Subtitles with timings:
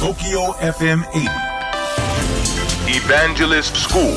[0.00, 1.28] TOKYO FM 80
[2.88, 4.16] Evangelist School.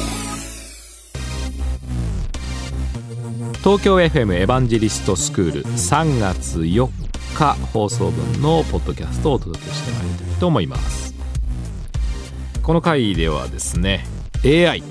[3.59, 6.89] 東京 FM エヴァンジェリストスクール3月4
[7.35, 11.13] 日放送分のポッドキャストをお届けしてまいりたいと思います。
[12.61, 14.05] この回ではですね
[14.45, 14.81] AI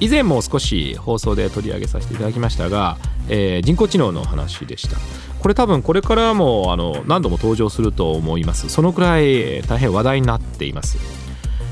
[0.00, 2.96] 以前も少し放送で取り上げさせていただきましたが、
[3.28, 4.96] えー人工知能の話でした
[5.42, 8.68] これ多分これからもあの何度も登場すると思います。
[8.68, 10.98] そのくらい大変話題になっています。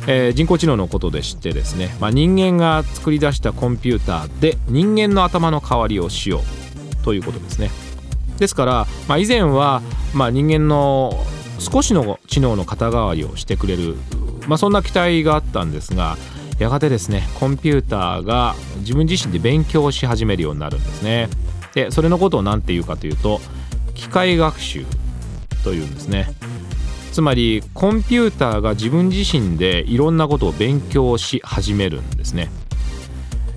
[0.09, 7.71] えー人工知能のことでしてですね、まあ、人間が作り出したコンピューターで人間の頭の代わりをしようということですね。
[8.39, 9.83] ですから、まあ、以前は、
[10.15, 11.25] まあ、人間の
[11.59, 13.97] 少しの知能の肩代わりをしてくれる、
[14.49, 16.17] まあ、そんな期待があったんですが
[16.59, 21.29] やがてですねコンピューターが自分自身で勉強し始めるようになるんですね。
[21.75, 23.41] でそれのことを何て言うかというと
[24.01, 24.87] 機械学習
[25.63, 26.33] というんですね。
[27.13, 32.51] つまりコンピューターが自分自身でいろんなことを勉強し始めるんですね。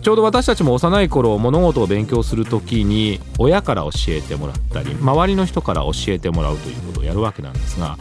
[0.01, 7.97] ちょうど私たちも幼い頃物事を勉強する時に親から教えてもらったり周りの人から教えてもらうということをやるわけなんですが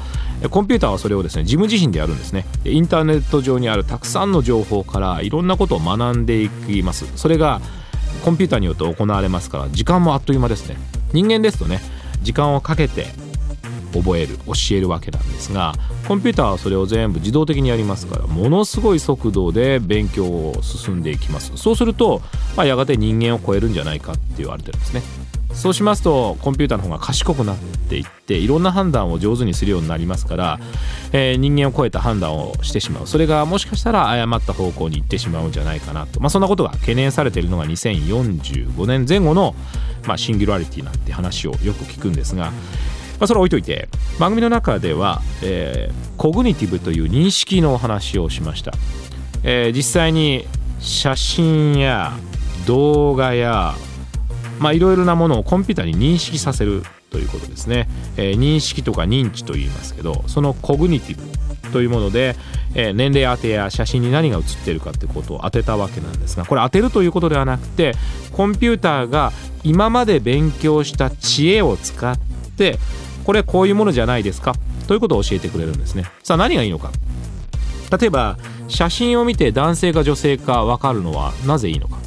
[0.50, 2.44] コンピューターはそれをですね自分自身でやるんですね。
[2.64, 7.06] インターネット上にあるたくさんの情報からいろんなことを学んでいきます。
[7.14, 7.60] それが
[8.24, 10.76] コンピューターによって行われますから時間もあっという間ですね。
[11.12, 11.80] 人間ですとね
[12.22, 13.06] 時間をかけて
[13.92, 15.74] 覚える教えるわけなんですが
[16.08, 21.52] コンピューターはそれを全部自動的にやりますからものすごい速度で勉強を進んでいきます。
[21.56, 22.22] そうすると、
[22.56, 25.02] まあ、やがて人間を超えるんじゃないかって言われてるんですね。
[25.54, 27.56] そうしますとコンピューターの方が賢くなっ
[27.88, 30.60] ていっていろんな判断を上手にするようになりますから、
[31.12, 33.06] えー人間を超えた判断をしてしまう。
[33.06, 39.54] それがもしかしたら誤った方向に行ってしまうんじゃないかなと、まあ、そんなことが懸念されているのが2045年前後の、
[40.06, 42.52] まあ、シンギュラリティなんて話をよく聞くんですが、ま
[43.20, 48.72] あ、それは置いといて番組の中では、えーコグニティブという認識のお話をしました、
[49.42, 50.46] えー実際に
[50.78, 52.12] 写真や
[52.66, 53.74] 動画や
[54.70, 62.36] いろいろなものをコンピューターに認識させるということですね、えー認識とか認知と言いますけどそのコグニティブというもので、
[62.74, 67.94] えー年齢当てや写真に何が写ってるかってことを当てたわけなんですがこれ当てるということではなくて
[68.32, 69.32] コンピューターが
[69.64, 72.18] 今まで勉強した知恵を使っ
[72.56, 72.78] て
[73.24, 74.54] これこういうものじゃないですか
[74.86, 76.04] ということを教えてくれるんですね。
[76.22, 76.90] さあ何がいいのか。
[77.98, 81.98] 例えば写真を見て男性か女性か分かるのはなぜいいのか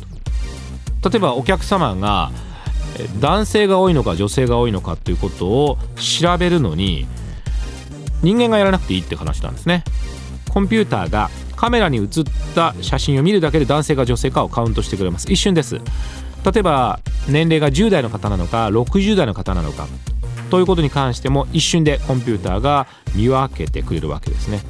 [1.08, 2.32] 例えばお客様が
[3.20, 7.08] 男性が多いのか女性が多いのかということを調べるのに
[8.22, 9.84] 人間がやらなくていいって話なんですね。
[10.50, 12.08] コンピューターがカメラに映っ
[12.56, 15.32] た写真を見るだけで男性か女性かをカウントしてくれます。
[15.32, 15.76] 一瞬です。
[15.76, 19.88] 例えば年齢が10代の方なのか60代の方なのか
[20.50, 24.62] ということに関しても一瞬でコンピューターが見分けてくれるわけですね。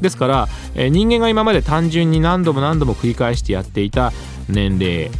[0.00, 4.12] ですから、え人間が今まで単純に何度も何度も繰り返してやっていた
[4.48, 5.10] 年齢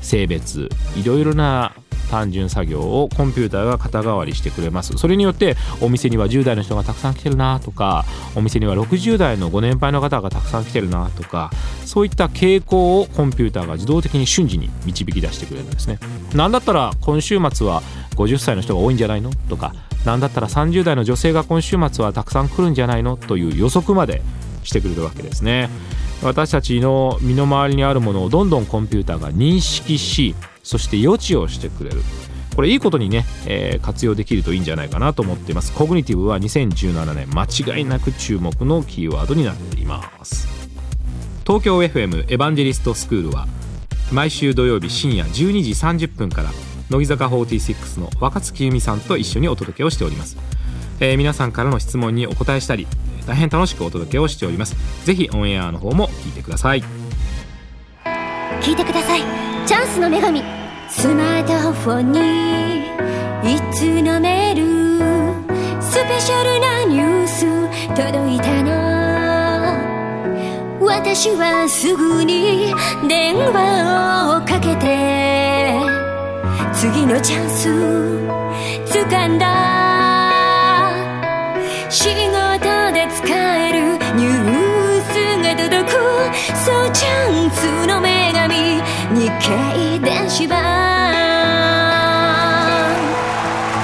[0.00, 1.74] 性別いろいろな
[2.10, 4.92] 単純作業をコンピューターが肩代わりしてくれます。
[4.98, 8.04] それによってお店には10代の人がたくさん来てるなとか
[8.34, 11.50] お店には60代のご年配の方がたくさん来てるなとか
[11.84, 15.98] そういった傾向をコンピューターが自動的に瞬時に導き出してくれるんですね。
[16.34, 17.82] なんだったら今週末は
[18.16, 24.22] 50歳の人が多いんじゃないのとかなんだったら30代の女性が今週末はたくさん来るんじゃないのという予測まで
[24.64, 25.68] してくれるわけですね。
[26.22, 32.02] 私たちの身の回りにあるものをどんどんコンピューターが認識しそして予知をしてくれる。
[32.54, 35.72] これいいことにね、えー活用できるといいんじゃないかなと思っています。
[35.72, 40.46] コグニティブは2017年間違いなく注目のキーワードになっています。
[41.46, 43.48] 東京 FM エヴァンジェリストスクールは
[44.12, 46.50] 毎週土曜日深夜12時30分から
[46.90, 50.36] 乃木坂46の若月由美さんと一緒にお届けをしております、
[51.00, 52.86] えー皆さんからの質問にお答えしたり
[53.26, 54.76] 大変楽しくお届けをしております。
[55.04, 56.82] ぜひオンエアの方も聞いてください。
[58.60, 59.22] 聞いてください。
[59.66, 60.42] チャンスの女神。
[60.88, 62.18] スマートフォンに
[63.54, 64.62] いつのメール
[65.80, 67.46] スペシャルなニュース
[67.94, 68.70] 届いたの
[70.84, 72.74] 私はすぐに
[73.08, 75.78] 電話をかけて。
[76.72, 77.68] 次のチャンス
[78.88, 79.80] 掴んだ。
[87.50, 88.54] ンスの女神
[89.18, 90.60] 日経電子版。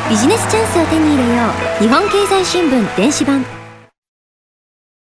[0.09, 1.43] ビジネスチャンスを手に入れよ
[1.81, 1.83] う。
[1.83, 3.66] 日本経済新聞電子版。